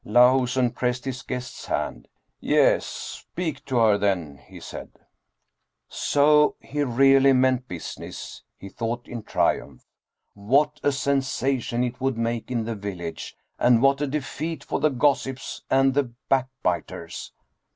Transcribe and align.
Lahusen 0.03 0.71
pressed 0.73 1.05
his 1.05 1.21
guest's 1.21 1.67
hand." 1.67 2.07
Yes, 2.39 2.87
speak 2.87 3.63
to 3.65 3.77
her 3.77 3.99
then," 3.99 4.37
he 4.39 4.59
said. 4.59 4.89
So 5.89 6.55
he 6.59 6.81
really 6.81 7.33
meant 7.33 7.67
business; 7.67 8.41
he 8.57 8.67
thought 8.67 9.07
in 9.07 9.21
triumph. 9.21 9.85
What 10.33 10.79
a 10.81 10.91
sensation 10.91 11.83
it 11.83 12.01
would 12.01 12.17
make 12.17 12.49
in 12.49 12.63
the 12.65 12.73
village! 12.73 13.37
and 13.59 13.79
what 13.79 14.01
a 14.01 14.07
defeat 14.07 14.63
for 14.63 14.79
the 14.79 14.89
gossips 14.89 15.61
and 15.69 15.93
the 15.93 16.09
backbiters 16.29 17.31